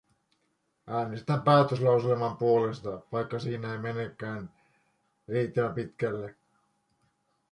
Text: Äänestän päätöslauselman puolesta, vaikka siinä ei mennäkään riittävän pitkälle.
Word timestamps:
Äänestän 0.87 1.41
päätöslauselman 1.41 2.37
puolesta, 2.37 3.01
vaikka 3.11 3.39
siinä 3.39 3.71
ei 3.71 3.77
mennäkään 3.79 4.49
riittävän 5.27 5.73
pitkälle. 5.73 6.35